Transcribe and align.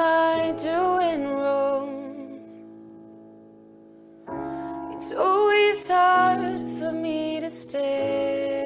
I 0.00 0.52
doing 0.52 1.28
wrong? 1.28 2.40
It's 4.92 5.12
always 5.12 5.88
hard 5.88 6.40
for 6.78 6.92
me 6.92 7.40
to 7.40 7.50
stay. 7.50 8.62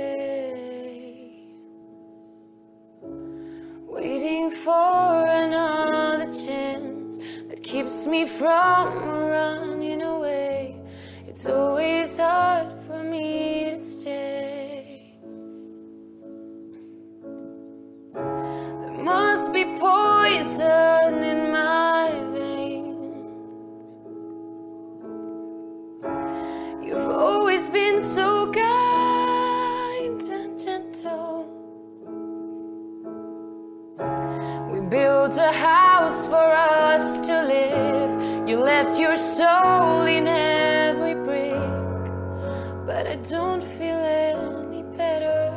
Waiting 3.02 4.50
for 4.50 5.26
another 5.26 6.26
chance 6.26 7.18
that 7.48 7.62
keeps 7.62 8.06
me 8.06 8.26
from 8.26 9.08
running 9.08 10.02
away. 10.02 10.80
It's 11.26 11.46
always 11.46 12.18
hard 12.18 12.68
for 12.86 13.02
me 13.02 13.70
to 13.70 13.78
stay. 13.78 15.16
There 18.14 19.02
must 19.02 19.52
be 19.52 19.64
poison 19.78 20.75
We 34.70 34.80
built 34.80 35.36
a 35.36 35.52
house 35.52 36.26
for 36.26 36.48
us 36.52 37.26
to 37.26 37.42
live. 37.42 38.48
You 38.48 38.58
left 38.60 38.98
your 38.98 39.16
soul 39.16 40.02
in 40.02 40.26
every 40.26 41.14
brick, 41.14 42.04
but 42.86 43.06
I 43.06 43.16
don't 43.28 43.64
feel 43.76 43.96
any 43.96 44.82
better. 44.96 45.52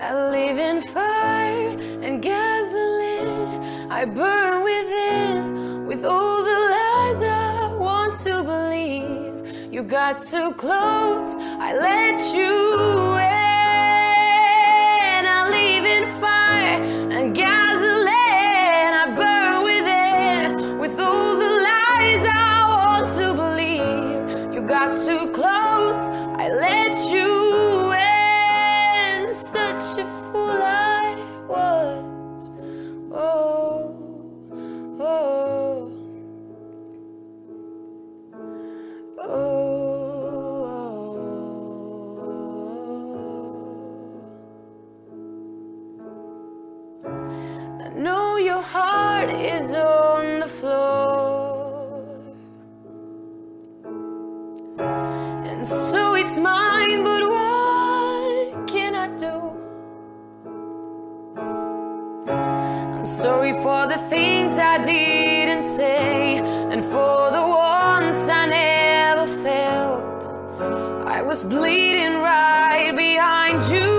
I 0.00 0.14
live 0.30 0.58
in 0.58 0.82
fire 0.92 1.68
and 2.04 2.22
gasoline. 2.22 3.90
I 3.90 4.04
burn 4.04 4.62
within 4.62 5.86
with 5.86 6.04
all 6.04 6.42
the 6.44 6.58
lies 6.76 7.22
I 7.22 7.74
want 7.78 8.14
to 8.20 8.42
believe. 8.42 9.72
You 9.72 9.82
got 9.82 10.22
too 10.22 10.52
close, 10.52 11.36
I 11.66 11.74
let 11.74 12.34
you 12.34 12.63
got 24.66 24.94
too 24.94 25.30
close, 25.32 25.98
I 26.38 26.48
let 26.48 27.10
you 27.10 27.92
in. 27.92 29.32
Such 29.32 29.98
a 29.98 30.04
fool 30.32 30.62
I 30.62 31.16
was. 31.46 32.50
Oh, 33.12 33.94
oh, 35.00 35.92
oh. 39.18 39.22
oh. 39.22 39.64
I 47.80 47.88
know 47.90 48.36
your 48.38 48.62
heart 48.62 49.28
is 49.30 49.74
it's 56.24 56.38
mine, 56.38 57.04
but 57.04 57.22
what 57.22 58.66
can 58.66 58.94
I 58.94 59.08
do? 59.24 59.36
I'm 62.96 63.06
sorry 63.06 63.52
for 63.64 63.86
the 63.86 63.98
things 64.08 64.52
I 64.52 64.82
didn't 64.82 65.64
say, 65.64 66.38
and 66.72 66.82
for 66.84 67.30
the 67.30 67.42
ones 67.42 68.16
I 68.40 68.46
never 68.46 69.26
felt. 69.42 70.22
I 71.06 71.20
was 71.20 71.44
bleeding 71.44 72.14
right 72.14 72.92
behind 72.96 73.62
you. 73.64 73.93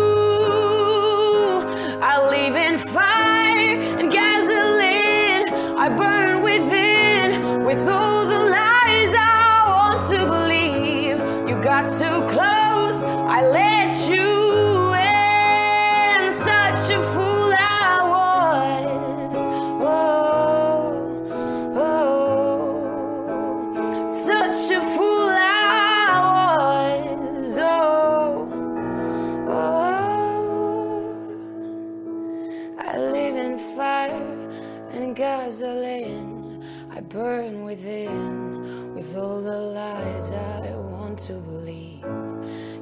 Fire 33.75 34.49
and 34.91 35.16
gasoline. 35.16 36.63
I 36.91 37.01
burn 37.01 37.63
within 37.63 38.93
with 38.95 39.16
all 39.16 39.41
the 39.41 39.59
lies 39.59 40.31
I 40.31 40.75
want 40.75 41.19
to 41.27 41.33
believe. 41.33 42.05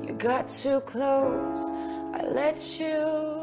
You 0.08 0.14
got 0.18 0.48
too 0.48 0.80
close, 0.82 1.62
I 2.14 2.24
let 2.24 2.80
you. 2.80 3.43